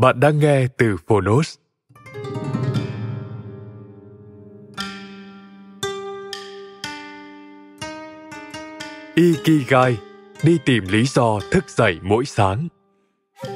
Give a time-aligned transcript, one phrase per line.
[0.00, 1.54] Bạn đang nghe từ Phonos.
[9.14, 9.96] Ikigai,
[10.42, 12.68] đi tìm lý do thức dậy mỗi sáng.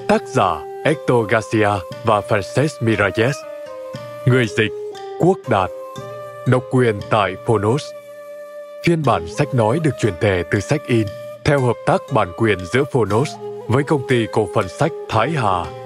[0.09, 1.71] Tác giả Hector Garcia
[2.05, 3.37] và Frances Miralles.
[4.27, 4.73] Người dịch
[5.21, 5.71] Quốc Đạt.
[6.47, 7.83] Độc quyền tại Phonos.
[8.87, 11.07] Phiên bản sách nói được truyền thể từ sách in
[11.45, 13.31] theo hợp tác bản quyền giữa Phonos
[13.69, 15.82] với công ty cổ phần sách Thái Hà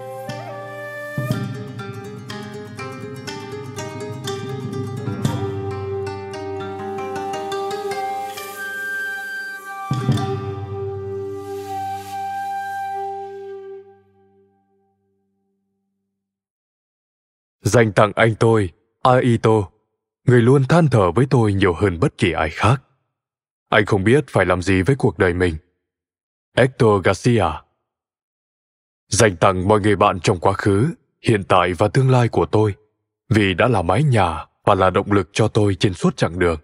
[17.67, 18.70] dành tặng anh tôi,
[19.02, 19.70] Aito,
[20.24, 22.83] người luôn than thở với tôi nhiều hơn bất kỳ ai khác.
[23.68, 25.57] Anh không biết phải làm gì với cuộc đời mình.
[26.57, 27.45] Hector Garcia
[29.08, 32.74] Dành tặng mọi người bạn trong quá khứ, hiện tại và tương lai của tôi,
[33.29, 36.61] vì đã là mái nhà và là động lực cho tôi trên suốt chặng đường.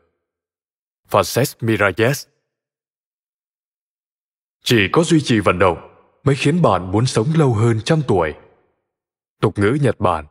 [1.10, 2.27] Frances Miralles
[4.65, 5.78] Chỉ có duy trì vận động
[6.25, 8.34] mới khiến bạn muốn sống lâu hơn trăm tuổi.
[9.41, 10.27] Tục ngữ Nhật Bản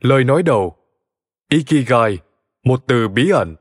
[0.00, 0.76] Lời nói đầu
[1.48, 2.18] Ikigai,
[2.64, 3.56] một từ bí ẩn.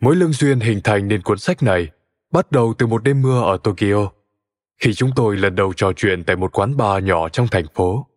[0.00, 1.88] Mối lương duyên hình thành nên cuốn sách này
[2.32, 4.10] bắt đầu từ một đêm mưa ở Tokyo,
[4.80, 8.09] khi chúng tôi lần đầu trò chuyện tại một quán bar nhỏ trong thành phố.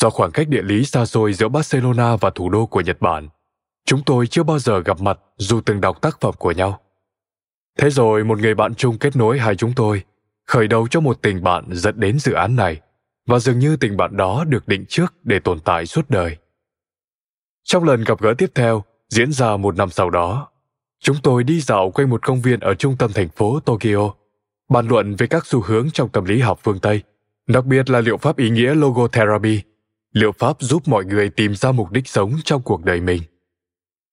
[0.00, 3.28] Do khoảng cách địa lý xa xôi giữa Barcelona và thủ đô của Nhật Bản,
[3.84, 6.80] chúng tôi chưa bao giờ gặp mặt dù từng đọc tác phẩm của nhau.
[7.78, 10.02] Thế rồi một người bạn chung kết nối hai chúng tôi,
[10.46, 12.80] khởi đầu cho một tình bạn dẫn đến dự án này,
[13.26, 16.36] và dường như tình bạn đó được định trước để tồn tại suốt đời.
[17.64, 20.48] Trong lần gặp gỡ tiếp theo, diễn ra một năm sau đó,
[21.00, 24.14] chúng tôi đi dạo quanh một công viên ở trung tâm thành phố Tokyo,
[24.68, 27.02] bàn luận về các xu hướng trong tâm lý học phương Tây,
[27.46, 29.62] đặc biệt là liệu pháp ý nghĩa logotherapy
[30.12, 33.22] liệu pháp giúp mọi người tìm ra mục đích sống trong cuộc đời mình.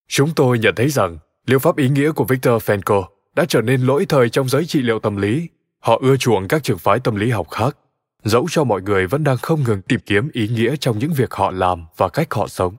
[0.07, 3.03] Chúng tôi nhận thấy rằng liệu pháp ý nghĩa của Viktor Frankl
[3.35, 5.49] đã trở nên lỗi thời trong giới trị liệu tâm lý.
[5.79, 7.77] Họ ưa chuộng các trường phái tâm lý học khác,
[8.23, 11.33] dẫu cho mọi người vẫn đang không ngừng tìm kiếm ý nghĩa trong những việc
[11.33, 12.75] họ làm và cách họ sống.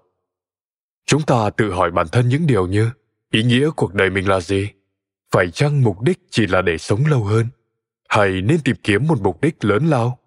[1.06, 2.90] Chúng ta tự hỏi bản thân những điều như
[3.30, 4.68] ý nghĩa cuộc đời mình là gì?
[5.32, 7.46] Phải chăng mục đích chỉ là để sống lâu hơn?
[8.08, 10.18] Hay nên tìm kiếm một mục đích lớn lao?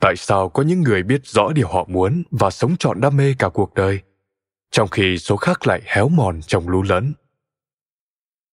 [0.00, 3.34] Tại sao có những người biết rõ điều họ muốn và sống trọn đam mê
[3.38, 4.00] cả cuộc đời
[4.70, 7.12] trong khi số khác lại héo mòn trong lú lẫn?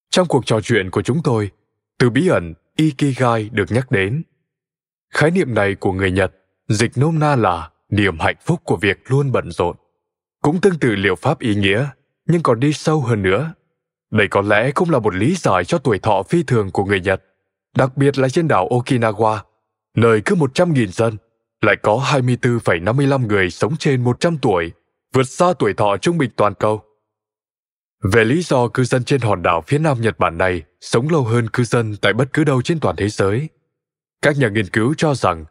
[0.10, 1.52] Trong cuộc trò chuyện của chúng tôi
[2.00, 4.24] từ bí ẩn ikigai được nhắc đến.
[5.14, 6.32] Khái niệm này của người nhật
[6.68, 9.76] dịch nôm na là niềm hạnh phúc của việc luôn bận rộn.
[10.42, 11.90] Cũng tương tự liệu pháp ý nghĩa
[12.26, 13.54] nhưng còn đi sâu hơn nữa.
[14.12, 17.02] Đây có lẽ cũng là một lý giải cho tuổi thọ phi thường của người
[17.02, 17.24] Nhật,
[17.76, 19.38] đặc biệt là trên đảo Okinawa,
[19.96, 21.18] nơi cứ 100.000 dân
[21.68, 24.72] lại có 24,55 người sống trên 100 tuổi,
[25.14, 26.82] vượt xa tuổi thọ trung bình toàn cầu.
[28.04, 31.24] Về lý do cư dân trên hòn đảo phía nam Nhật Bản này sống lâu
[31.24, 33.50] hơn cư dân tại bất cứ đâu trên toàn thế giới,
[34.22, 35.46] các nhà nghiên cứu cho rằng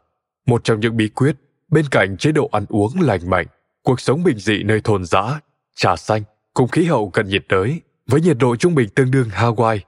[0.47, 1.35] một trong những bí quyết
[1.67, 3.47] bên cạnh chế độ ăn uống lành mạnh,
[3.83, 5.39] cuộc sống bình dị nơi thôn dã,
[5.75, 6.23] trà xanh
[6.53, 9.79] cùng khí hậu cận nhiệt đới với nhiệt độ trung bình tương đương Hawaii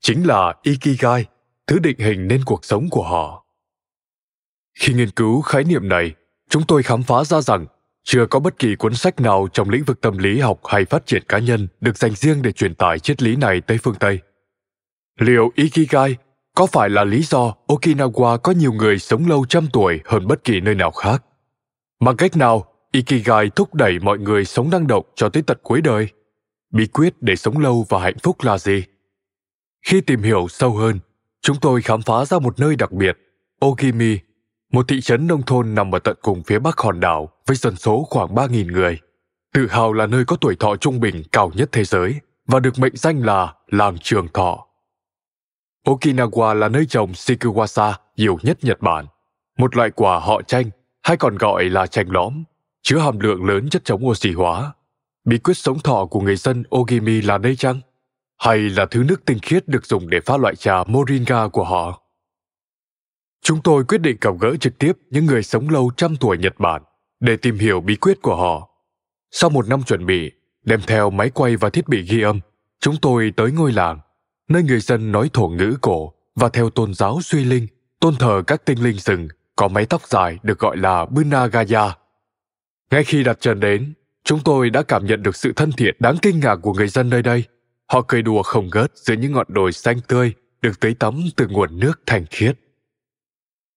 [0.00, 1.24] chính là Ikigai,
[1.66, 3.46] thứ định hình nên cuộc sống của họ.
[4.74, 6.14] Khi nghiên cứu khái niệm này,
[6.48, 7.66] chúng tôi khám phá ra rằng
[8.04, 11.06] chưa có bất kỳ cuốn sách nào trong lĩnh vực tâm lý học hay phát
[11.06, 14.18] triển cá nhân được dành riêng để truyền tải triết lý này tới phương Tây.
[15.18, 16.16] Liệu Ikigai
[16.54, 20.44] có phải là lý do Okinawa có nhiều người sống lâu trăm tuổi hơn bất
[20.44, 21.24] kỳ nơi nào khác?
[22.00, 25.80] Bằng cách nào Ikigai thúc đẩy mọi người sống năng động cho tới tận cuối
[25.80, 26.08] đời?
[26.72, 28.84] Bí quyết để sống lâu và hạnh phúc là gì?
[29.86, 30.98] Khi tìm hiểu sâu hơn,
[31.42, 33.18] chúng tôi khám phá ra một nơi đặc biệt,
[33.66, 34.18] Ogimi,
[34.70, 37.76] một thị trấn nông thôn nằm ở tận cùng phía bắc hòn đảo với dân
[37.76, 38.98] số khoảng 3.000 người.
[39.54, 42.14] Tự hào là nơi có tuổi thọ trung bình cao nhất thế giới
[42.46, 44.66] và được mệnh danh là làng trường thọ.
[45.86, 49.06] Okinawa là nơi trồng Shikiwasa nhiều nhất Nhật Bản,
[49.58, 50.70] một loại quả họ chanh
[51.02, 52.44] hay còn gọi là chanh lõm,
[52.82, 54.72] chứa hàm lượng lớn chất chống oxy hóa.
[55.24, 57.80] Bí quyết sống thọ của người dân Ogimi là đây chăng?
[58.38, 62.02] Hay là thứ nước tinh khiết được dùng để pha loại trà Moringa của họ?
[63.42, 66.54] Chúng tôi quyết định gặp gỡ trực tiếp những người sống lâu trăm tuổi Nhật
[66.58, 66.82] Bản
[67.20, 68.70] để tìm hiểu bí quyết của họ.
[69.30, 70.32] Sau một năm chuẩn bị,
[70.62, 72.40] đem theo máy quay và thiết bị ghi âm,
[72.80, 74.00] chúng tôi tới ngôi làng,
[74.48, 77.66] nơi người dân nói thổ ngữ cổ và theo tôn giáo suy linh,
[78.00, 81.96] tôn thờ các tinh linh rừng có mái tóc dài được gọi là Bunagaya.
[82.90, 83.94] Ngay khi đặt chân đến,
[84.24, 87.10] chúng tôi đã cảm nhận được sự thân thiện đáng kinh ngạc của người dân
[87.10, 87.44] nơi đây.
[87.86, 90.32] Họ cười đùa không ngớt dưới những ngọn đồi xanh tươi
[90.62, 92.58] được tưới tắm từ nguồn nước thanh khiết.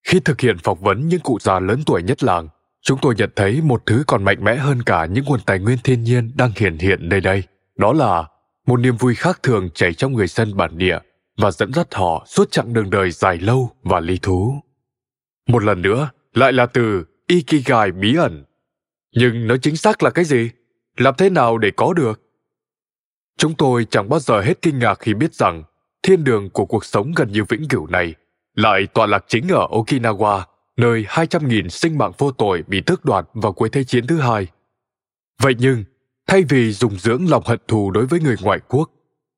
[0.04, 2.48] Khi thực hiện phỏng vấn những cụ già lớn tuổi nhất làng,
[2.82, 5.78] chúng tôi nhận thấy một thứ còn mạnh mẽ hơn cả những nguồn tài nguyên
[5.84, 7.44] thiên nhiên đang hiện hiện nơi đây.
[7.78, 8.28] Đó là
[8.68, 11.00] một niềm vui khác thường chảy trong người dân bản địa
[11.38, 14.56] và dẫn dắt họ suốt chặng đường đời dài lâu và lý thú.
[15.48, 18.44] Một lần nữa, lại là từ Ikigai bí ẩn.
[19.16, 20.50] Nhưng nó chính xác là cái gì?
[20.98, 22.22] Làm thế nào để có được?
[23.38, 25.64] Chúng tôi chẳng bao giờ hết kinh ngạc khi biết rằng
[26.04, 28.16] thiên đường của cuộc sống gần như vĩnh cửu này
[28.56, 30.42] lại tọa lạc chính ở Okinawa,
[30.78, 34.48] nơi 200.000 sinh mạng vô tội bị tước đoạt vào cuối Thế chiến thứ hai.
[35.42, 35.84] Vậy nhưng,
[36.28, 38.92] thay vì dùng dưỡng lòng hận thù đối với người ngoại quốc,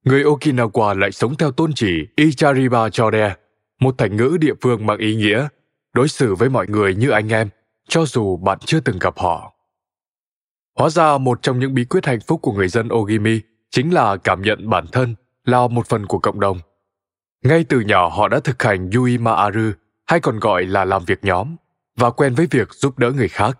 [0.05, 3.35] người Okinawa lại sống theo tôn chỉ Ichariba Chode,
[3.79, 5.47] một thành ngữ địa phương mang ý nghĩa
[5.93, 7.49] đối xử với mọi người như anh em,
[7.89, 9.51] cho dù bạn chưa từng gặp họ.
[10.77, 13.41] Hóa ra một trong những bí quyết hạnh phúc của người dân Ogimi
[13.71, 15.15] chính là cảm nhận bản thân
[15.45, 16.59] là một phần của cộng đồng–
[17.45, 19.71] ngay từ nhỏ họ đã thực hành Yui Maaru,
[20.05, 21.55] hay còn gọi là làm việc nhóm,
[21.95, 23.59] và quen với việc giúp đỡ người khác.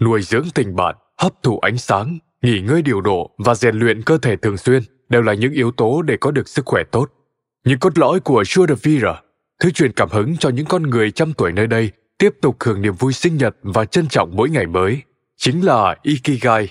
[0.00, 4.02] Nuôi dưỡng tình bạn, hấp thụ ánh sáng, nghỉ ngơi điều độ và rèn luyện
[4.02, 7.06] cơ thể thường xuyên đều là những yếu tố để có được sức khỏe tốt.
[7.64, 9.20] Những cốt lõi của Shudavira,
[9.60, 12.82] thứ truyền cảm hứng cho những con người trăm tuổi nơi đây tiếp tục hưởng
[12.82, 15.02] niềm vui sinh nhật và trân trọng mỗi ngày mới,
[15.36, 16.68] chính là Ikigai.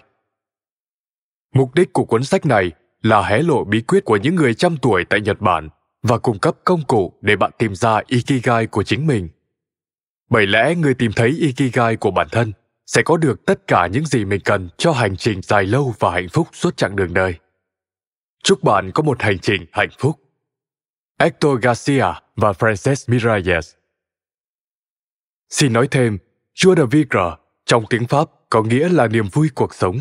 [1.53, 2.71] Mục đích của cuốn sách này
[3.01, 5.69] là hé lộ bí quyết của những người trăm tuổi tại Nhật Bản
[6.07, 9.29] và cung cấp công cụ để bạn tìm ra Ikigai của chính mình.
[10.29, 12.53] Bởi lẽ người tìm thấy Ikigai của bản thân
[12.85, 16.11] sẽ có được tất cả những gì mình cần cho hành trình dài lâu và
[16.11, 17.35] hạnh phúc suốt chặng đường đời.
[18.43, 20.19] Chúc bạn có một hành trình hạnh phúc.
[21.19, 22.05] Hector Garcia
[22.35, 23.75] và Frances Miralles
[25.49, 26.17] Xin nói thêm,
[26.55, 27.35] Joie de vivre
[27.65, 29.97] trong tiếng Pháp có nghĩa là niềm vui cuộc sống.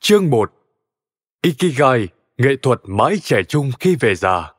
[0.00, 0.52] Chương 1
[1.42, 4.52] Ikigai, nghệ thuật mãi trẻ trung khi về già.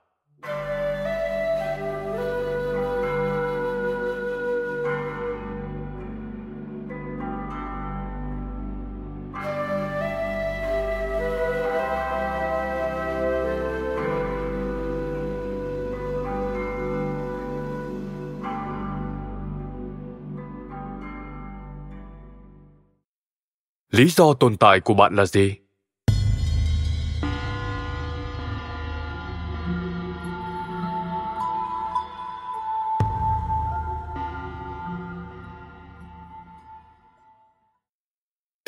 [23.91, 25.55] lý do tồn tại của bạn là gì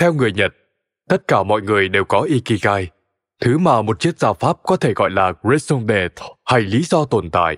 [0.02, 0.54] theo người nhật,
[1.10, 2.90] tất cả mọi người đều có ikigai,
[3.42, 7.06] thứ mà một triết gia pháp có thể gọi là raison d'être hay lý do
[7.06, 7.58] tồn tại.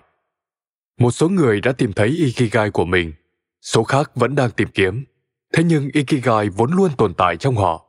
[1.00, 3.14] Một số người đã tìm thấy ikigai của mình,
[3.62, 5.06] số khác vẫn đang tìm kiếm,
[5.54, 7.86] thế nhưng ikigai vốn luôn tồn tại trong họ.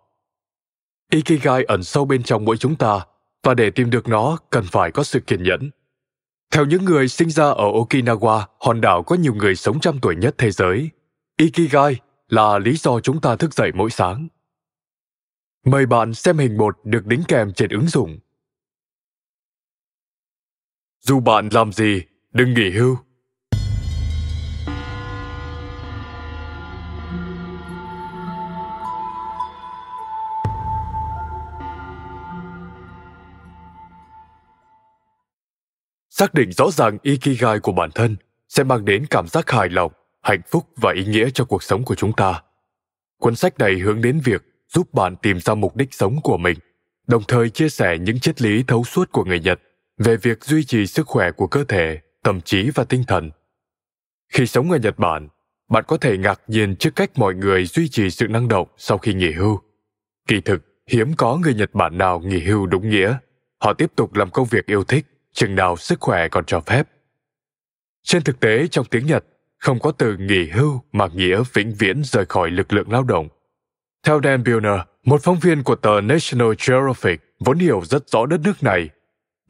[1.12, 3.00] Ikigai ẩn sâu bên trong mỗi chúng ta,
[3.42, 5.70] và để tìm được nó, cần phải có sự kiên nhẫn.
[6.52, 10.16] Theo những người sinh ra ở okinawa, hòn đảo có nhiều người sống trăm tuổi
[10.16, 10.90] nhất thế giới,
[11.38, 11.96] ikigai
[12.28, 14.28] là lý do chúng ta thức dậy mỗi sáng
[15.64, 18.18] mời bạn xem hình một được đính kèm trên ứng dụng
[21.00, 22.02] dù bạn làm gì,
[22.32, 22.96] đừng nghỉ hưu
[36.10, 38.16] xác định rõ ràng ikigai của bản thân
[38.48, 39.92] sẽ mang đến cảm giác hài lòng,
[40.22, 42.42] hạnh phúc và ý nghĩa cho cuộc sống của chúng ta.
[43.18, 44.42] Cuốn sách này hướng đến việc
[44.74, 46.58] giúp bạn tìm ra mục đích sống của mình,
[47.06, 49.60] đồng thời chia sẻ những triết lý thấu suốt của người Nhật
[49.98, 53.30] về việc duy trì sức khỏe của cơ thể, tâm trí và tinh thần.
[54.32, 55.28] Khi sống ở Nhật Bản,
[55.68, 58.98] bạn có thể ngạc nhiên trước cách mọi người duy trì sự năng động sau
[58.98, 59.60] khi nghỉ hưu.
[60.28, 63.16] Kỳ thực, hiếm có người Nhật Bản nào nghỉ hưu đúng nghĩa.
[63.58, 66.88] Họ tiếp tục làm công việc yêu thích, chừng nào sức khỏe còn cho phép.
[68.02, 69.24] Trên thực tế, trong tiếng Nhật,
[69.58, 73.28] không có từ nghỉ hưu mà nghĩa vĩnh viễn rời khỏi lực lượng lao động.
[74.04, 78.40] Theo Dan Buehner, một phóng viên của tờ National Geographic vốn hiểu rất rõ đất
[78.44, 78.90] nước này,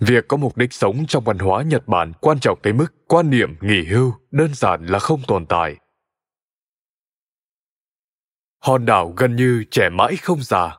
[0.00, 3.30] việc có mục đích sống trong văn hóa Nhật Bản quan trọng tới mức quan
[3.30, 5.76] niệm nghỉ hưu đơn giản là không tồn tại.
[8.60, 10.78] Hòn đảo gần như trẻ mãi không già.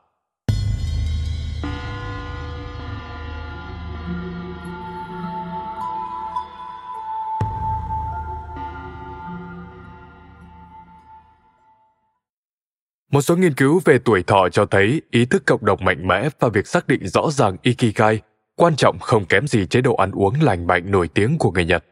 [13.16, 16.28] Một số nghiên cứu về tuổi thọ cho thấy ý thức cộng đồng mạnh mẽ
[16.40, 18.20] và việc xác định rõ ràng Ikigai
[18.56, 21.64] quan trọng không kém gì chế độ ăn uống lành mạnh nổi tiếng của người
[21.64, 21.84] Nhật,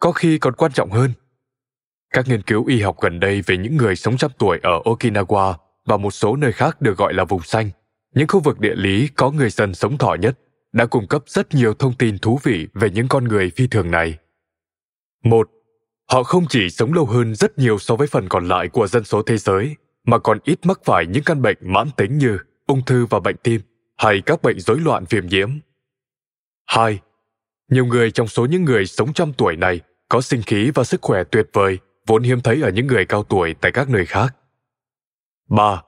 [0.00, 1.12] có khi còn quan trọng hơn.
[2.14, 5.54] Các nghiên cứu y học gần đây về những người sống trăm tuổi ở Okinawa
[5.86, 7.70] và một số nơi khác được gọi là vùng xanh,
[8.14, 10.38] những khu vực địa lý có người dân sống thọ nhất,
[10.72, 13.90] đã cung cấp rất nhiều thông tin thú vị về những con người phi thường
[13.90, 14.18] này.
[15.24, 15.50] Một,
[16.10, 19.04] họ không chỉ sống lâu hơn rất nhiều so với phần còn lại của dân
[19.04, 19.76] số thế giới,
[20.08, 23.36] mà còn ít mắc phải những căn bệnh mãn tính như ung thư và bệnh
[23.42, 23.60] tim
[23.96, 25.50] hay các bệnh rối loạn viêm nhiễm.
[26.66, 27.00] Hai,
[27.68, 31.02] nhiều người trong số những người sống trăm tuổi này có sinh khí và sức
[31.02, 34.36] khỏe tuyệt vời vốn hiếm thấy ở những người cao tuổi tại các nơi khác.
[35.48, 35.82] 3.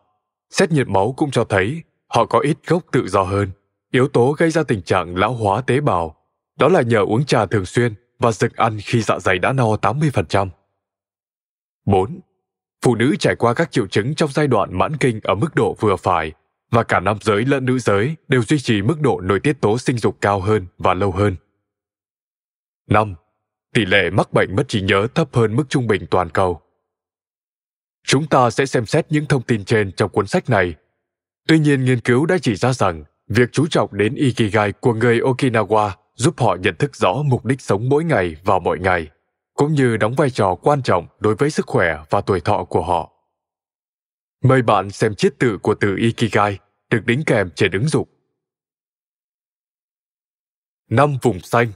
[0.50, 3.50] Xét nghiệm máu cũng cho thấy họ có ít gốc tự do hơn.
[3.91, 6.17] Yếu tố gây ra tình trạng lão hóa tế bào,
[6.59, 9.65] đó là nhờ uống trà thường xuyên và dừng ăn khi dạ dày đã no
[9.65, 10.49] 80%.
[11.87, 12.21] 4.
[12.85, 15.77] Phụ nữ trải qua các triệu chứng trong giai đoạn mãn kinh ở mức độ
[15.81, 16.33] vừa phải
[16.71, 19.79] và cả nam giới lẫn nữ giới đều duy trì mức độ nội tiết tố
[19.79, 21.37] sinh dục cao hơn và lâu hơn.
[22.89, 23.15] 5.
[23.75, 26.61] Tỷ lệ mắc bệnh mất trí nhớ thấp hơn mức trung bình toàn cầu.
[28.07, 30.75] Chúng ta sẽ xem xét những thông tin trên trong cuốn sách này.
[31.49, 35.21] Tuy nhiên, nghiên cứu đã chỉ ra rằng việc chú trọng đến Ikigai của người
[35.21, 39.09] Okinawa giúp họ nhận thức rõ mục đích sống mỗi ngày và mọi ngày,
[39.61, 42.83] cũng như đóng vai trò quan trọng đối với sức khỏe và tuổi thọ của
[42.83, 43.12] họ.
[44.45, 46.59] Mời bạn xem chiết tự của từ Ikigai
[46.90, 48.09] được đính kèm trên ứng dụng.
[50.90, 51.73] Năm vùng xanh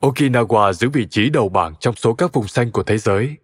[0.00, 3.36] Okinawa giữ vị trí đầu bảng trong số các vùng xanh của thế giới.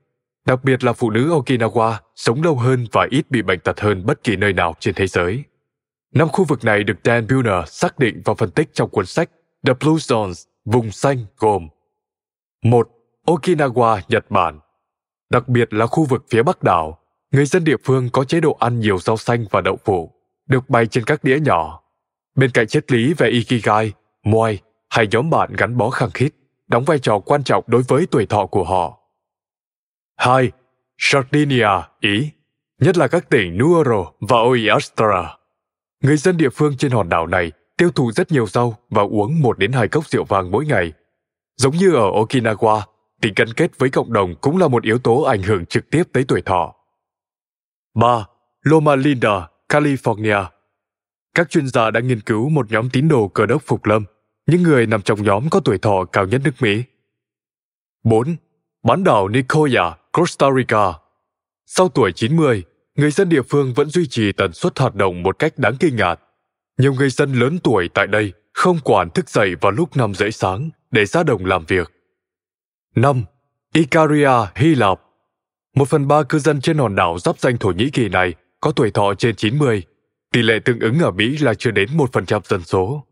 [0.48, 4.06] Đặc biệt là phụ nữ Okinawa sống lâu hơn và ít bị bệnh tật hơn
[4.06, 5.44] bất kỳ nơi nào trên thế giới.
[6.14, 9.30] Năm khu vực này được Dan Bueller xác định và phân tích trong cuốn sách
[9.66, 11.68] The Blue Zones, vùng xanh gồm
[12.64, 12.88] một
[13.26, 14.60] Okinawa, Nhật Bản.
[15.30, 16.98] Đặc biệt là khu vực phía bắc đảo,
[17.32, 20.12] người dân địa phương có chế độ ăn nhiều rau xanh và đậu phụ,
[20.46, 21.82] được bày trên các đĩa nhỏ.
[22.34, 23.92] Bên cạnh triết lý về Ikigai,
[24.24, 24.58] moai
[24.90, 26.30] hay nhóm bạn gắn bó khăng khít,
[26.68, 28.98] đóng vai trò quan trọng đối với tuổi thọ của họ.
[30.18, 30.50] 2.
[30.98, 31.68] Sardinia,
[32.00, 32.30] Ý,
[32.80, 35.36] nhất là các tỉnh Nuoro và Oiastra.
[36.02, 39.40] Người dân địa phương trên hòn đảo này tiêu thụ rất nhiều rau và uống
[39.40, 40.92] một đến hai cốc rượu vàng mỗi ngày.
[41.56, 42.80] Giống như ở Okinawa,
[43.20, 46.02] tình gắn kết với cộng đồng cũng là một yếu tố ảnh hưởng trực tiếp
[46.12, 46.74] tới tuổi thọ.
[47.94, 48.26] 3.
[48.62, 50.44] Loma Linda, California.
[51.34, 54.04] Các chuyên gia đã nghiên cứu một nhóm tín đồ cơ đốc phục lâm
[54.46, 56.82] những người nằm trong nhóm có tuổi thọ cao nhất nước Mỹ.
[58.04, 58.36] 4.
[58.82, 60.92] Bán đảo Nicoya, Costa Rica.
[61.66, 65.38] Sau tuổi 90, người dân địa phương vẫn duy trì tần suất hoạt động một
[65.38, 66.20] cách đáng kinh ngạc.
[66.78, 70.32] Nhiều người dân lớn tuổi tại đây không quản thức dậy vào lúc 5 rưỡi
[70.32, 71.92] sáng để ra đồng làm việc.
[72.94, 73.24] 5.
[73.74, 75.00] Icaria, Hy Lạp.
[75.76, 78.72] Một phần ba cư dân trên hòn đảo giáp danh Thổ Nhĩ Kỳ này có
[78.76, 79.82] tuổi thọ trên 90.
[80.32, 83.04] Tỷ lệ tương ứng ở Mỹ là chưa đến 1% dân số.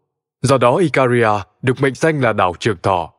[0.42, 1.30] Do đó Icaria
[1.62, 3.12] được mệnh danh là đảo trường thọ.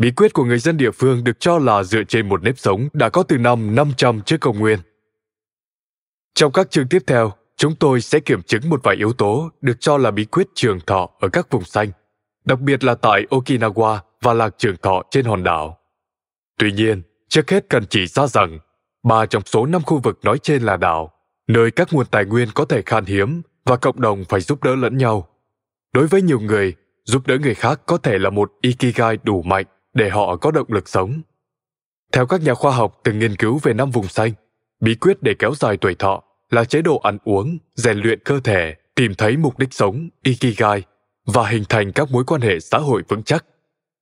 [0.00, 2.88] Bí quyết của người dân địa phương được cho là dựa trên một nếp sống
[2.92, 4.78] đã có từ năm 500 trước công nguyên.
[6.34, 9.80] Trong các chương tiếp theo, chúng tôi sẽ kiểm chứng một vài yếu tố được
[9.80, 11.90] cho là bí quyết trường thọ ở các vùng xanh,
[12.44, 15.78] đặc biệt là tại Okinawa và lạc trường thọ trên hòn đảo.
[16.58, 18.58] Tuy nhiên, trước hết cần chỉ ra rằng,
[19.02, 21.12] ba trong số năm khu vực nói trên là đảo,
[21.46, 24.74] nơi các nguồn tài nguyên có thể khan hiếm và cộng đồng phải giúp đỡ
[24.74, 25.28] lẫn nhau
[25.92, 29.66] đối với nhiều người giúp đỡ người khác có thể là một ikigai đủ mạnh
[29.94, 31.22] để họ có động lực sống
[32.12, 34.32] theo các nhà khoa học từng nghiên cứu về năm vùng xanh
[34.80, 38.40] bí quyết để kéo dài tuổi thọ là chế độ ăn uống, rèn luyện cơ
[38.40, 40.82] thể, tìm thấy mục đích sống, ikigai
[41.26, 43.44] và hình thành các mối quan hệ xã hội vững chắc,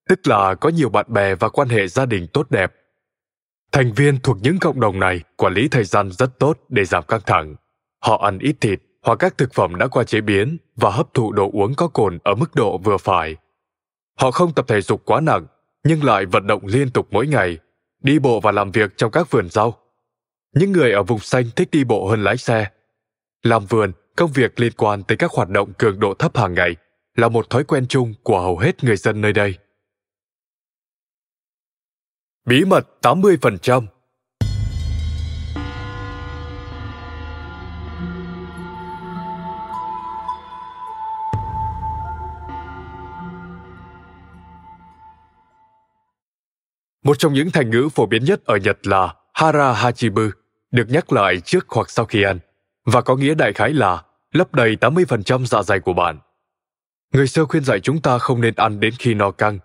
[0.09, 2.73] tức là có nhiều bạn bè và quan hệ gia đình tốt đẹp.
[3.73, 7.05] Thành viên thuộc những cộng đồng này quản lý thời gian rất tốt để giảm
[7.09, 7.57] căng thẳng.
[8.01, 11.33] Họ ăn ít thịt hoặc các thực phẩm đã qua chế biến và hấp thụ
[11.33, 13.37] đồ uống có cồn ở mức độ vừa phải.
[14.19, 15.47] Họ không tập thể dục quá nặng,
[15.85, 17.59] nhưng lại vận động liên tục mỗi ngày,
[18.03, 19.79] đi bộ và làm việc trong các vườn rau.
[20.55, 22.71] Những người ở vùng xanh thích đi bộ hơn lái xe.
[23.43, 26.77] Làm vườn, công việc liên quan tới các hoạt động cường độ thấp hàng ngày
[27.17, 29.59] là một thói quen chung của hầu hết người dân nơi đây.
[32.45, 33.87] Bí mật 80%
[47.05, 50.23] Một trong những thành ngữ phổ biến nhất ở Nhật là Hara Hachibu,
[50.71, 52.39] được nhắc lại trước hoặc sau khi ăn,
[52.85, 54.03] và có nghĩa đại khái là
[54.33, 56.19] lấp đầy 80% dạ dày của bạn.
[57.13, 59.59] Người xưa khuyên dạy chúng ta không nên ăn đến khi no căng.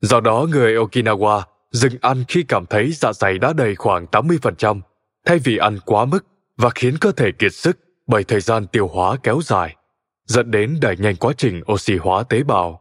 [0.00, 4.80] Do đó, người Okinawa dừng ăn khi cảm thấy dạ dày đã đầy khoảng 80%,
[5.26, 8.88] thay vì ăn quá mức và khiến cơ thể kiệt sức bởi thời gian tiêu
[8.88, 9.76] hóa kéo dài,
[10.26, 12.80] dẫn đến đẩy nhanh quá trình oxy hóa tế bào.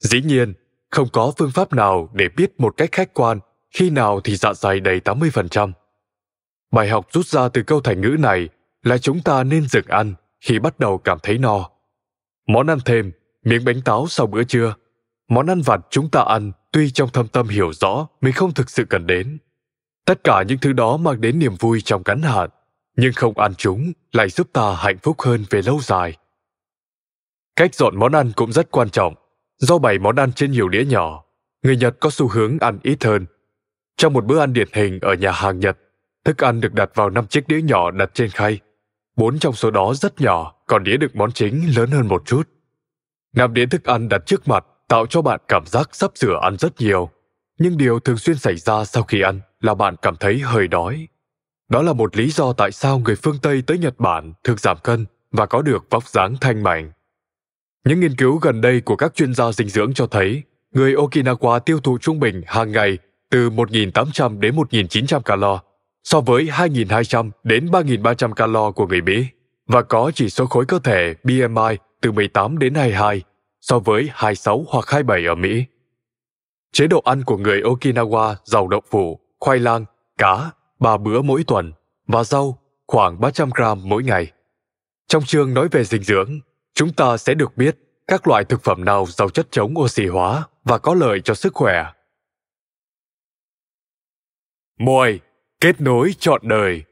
[0.00, 0.54] Dĩ nhiên,
[0.90, 3.38] không có phương pháp nào để biết một cách khách quan
[3.70, 5.72] khi nào thì dạ dày đầy 80%.
[6.72, 8.48] Bài học rút ra từ câu thành ngữ này
[8.82, 11.70] là chúng ta nên dừng ăn khi bắt đầu cảm thấy no.
[12.46, 13.12] Món ăn thêm,
[13.44, 14.74] miếng bánh táo sau bữa trưa,
[15.28, 18.70] món ăn vặt chúng ta ăn tuy trong thâm tâm hiểu rõ mình không thực
[18.70, 19.38] sự cần đến.
[20.04, 22.50] Tất cả những thứ đó mang đến niềm vui trong ngắn hạn,
[22.96, 26.16] nhưng không ăn chúng lại giúp ta hạnh phúc hơn về lâu dài.
[27.56, 29.14] Cách dọn món ăn cũng rất quan trọng
[29.58, 31.24] Do bày món ăn trên nhiều đĩa nhỏ,
[31.62, 33.26] người Nhật có xu hướng ăn ít hơn.
[33.96, 35.78] Trong một bữa ăn điển hình ở nhà hàng Nhật,
[36.24, 38.60] thức ăn được đặt vào năm chiếc đĩa nhỏ đặt trên khay.
[39.16, 42.42] Bốn trong số đó rất nhỏ, còn đĩa đựng món chính lớn hơn một chút.
[43.34, 46.56] Năm đĩa thức ăn đặt trước mặt tạo cho bạn cảm giác sắp sửa ăn
[46.56, 47.10] rất nhiều.
[47.58, 51.08] Nhưng điều thường xuyên xảy ra sau khi ăn là bạn cảm thấy hơi đói.
[51.68, 54.76] Đó là một lý do tại sao người phương Tây tới Nhật Bản thường giảm
[54.82, 56.92] cân và có được vóc dáng thanh mảnh.
[57.84, 61.58] Những nghiên cứu gần đây của các chuyên gia dinh dưỡng cho thấy người Okinawa
[61.58, 62.98] tiêu thụ trung bình hàng ngày
[63.30, 65.60] từ 1.800 đến 1.900 calo
[66.04, 69.26] so với 2.200 đến 3.300 calo của người Mỹ
[69.66, 73.22] và có chỉ số khối cơ thể BMI từ 18 đến 22
[73.60, 75.64] so với 26 hoặc 27 ở Mỹ.
[76.72, 79.84] Chế độ ăn của người Okinawa giàu đậu phụ, khoai lang,
[80.18, 81.72] cá, ba bữa mỗi tuần
[82.06, 84.32] và rau khoảng 300 gram mỗi ngày.
[85.08, 86.40] Trong chương nói về dinh dưỡng,
[86.78, 90.44] chúng ta sẽ được biết các loại thực phẩm nào giàu chất chống oxy hóa
[90.64, 91.84] và có lợi cho sức khỏe.
[94.78, 95.20] Mồi,
[95.60, 96.82] kết nối trọn đời.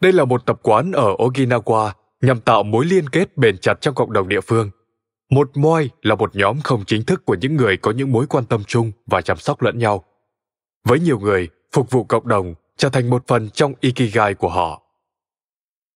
[0.00, 3.94] Đây là một tập quán ở Okinawa nhằm tạo mối liên kết bền chặt trong
[3.94, 4.70] cộng đồng địa phương–
[5.30, 8.44] một moi là một nhóm không chính thức của những người có những mối quan
[8.44, 10.04] tâm chung và chăm sóc lẫn nhau.
[10.84, 14.82] Với nhiều người, phục vụ cộng đồng trở thành một phần trong ikigai của họ.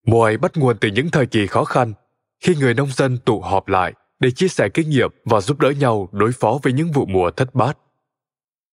[0.06, 1.92] Moi bắt nguồn từ những thời kỳ khó khăn,
[2.40, 5.70] khi người nông dân tụ họp lại để chia sẻ kinh nghiệm và giúp đỡ
[5.70, 7.78] nhau đối phó với những vụ mùa thất bát.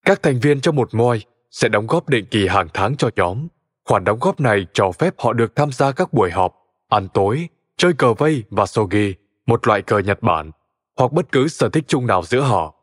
[0.05, 3.47] Các thành viên trong một moi sẽ đóng góp định kỳ hàng tháng cho nhóm.
[3.85, 6.55] Khoản đóng góp này cho phép họ được tham gia các buổi họp,
[6.89, 9.13] ăn tối, chơi cờ vây và sogi
[9.45, 10.51] một loại cờ Nhật Bản,
[10.97, 12.75] hoặc bất cứ sở thích chung nào giữa họ.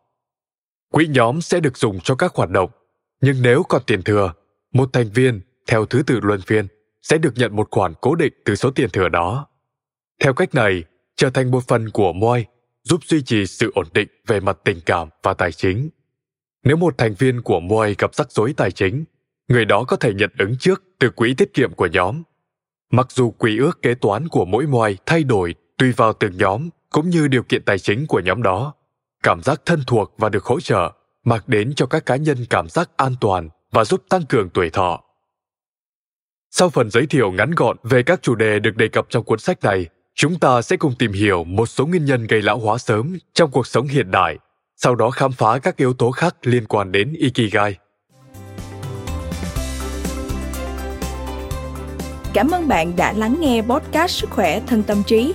[0.92, 2.70] Quỹ nhóm sẽ được dùng cho các hoạt động,
[3.20, 4.32] nhưng nếu còn tiền thừa,
[4.72, 6.66] một thành viên theo thứ tự luân phiên
[7.02, 9.46] sẽ được nhận một khoản cố định từ số tiền thừa đó.
[10.20, 10.84] Theo cách này,
[11.16, 12.46] trở thành một phần của moi
[12.82, 15.90] giúp duy trì sự ổn định về mặt tình cảm và tài chính.
[16.64, 19.04] Nếu một thành viên của moi gặp rắc rối tài chính,
[19.48, 22.22] người đó có thể nhận ứng trước từ quỹ tiết kiệm của nhóm.
[22.90, 26.68] Mặc dù quỹ ước kế toán của mỗi moi thay đổi tùy vào từng nhóm,
[26.90, 28.74] cũng như điều kiện tài chính của nhóm đó,
[29.22, 30.92] cảm giác thân thuộc và được hỗ trợ
[31.24, 34.70] mang đến cho các cá nhân cảm giác an toàn và giúp tăng cường tuổi
[34.70, 35.00] thọ.
[36.50, 39.38] Sau phần giới thiệu ngắn gọn về các chủ đề được đề cập trong cuốn
[39.38, 42.78] sách này, chúng ta sẽ cùng tìm hiểu một số nguyên nhân gây lão hóa
[42.78, 44.38] sớm trong cuộc sống hiện đại,
[44.76, 47.76] sau đó khám phá các yếu tố khác liên quan đến ikigai.
[52.32, 55.34] Cảm ơn bạn đã lắng nghe podcast Sức khỏe thân tâm trí.